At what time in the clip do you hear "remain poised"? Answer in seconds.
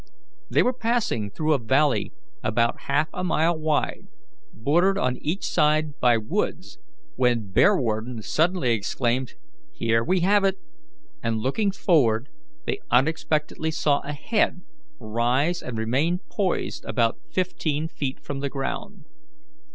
15.77-16.83